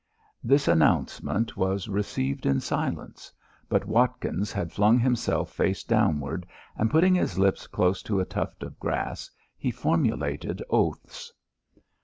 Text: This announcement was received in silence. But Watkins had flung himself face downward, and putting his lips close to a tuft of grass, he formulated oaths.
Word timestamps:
This 0.43 0.67
announcement 0.67 1.55
was 1.55 1.87
received 1.87 2.47
in 2.47 2.59
silence. 2.59 3.31
But 3.69 3.85
Watkins 3.85 4.51
had 4.51 4.71
flung 4.73 4.97
himself 4.97 5.51
face 5.51 5.83
downward, 5.83 6.47
and 6.75 6.89
putting 6.89 7.13
his 7.13 7.37
lips 7.37 7.67
close 7.67 8.01
to 8.09 8.19
a 8.19 8.25
tuft 8.25 8.63
of 8.63 8.79
grass, 8.79 9.29
he 9.59 9.69
formulated 9.69 10.63
oaths. 10.71 11.31